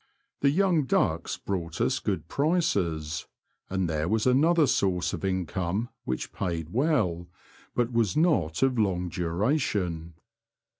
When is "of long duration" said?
8.63-10.15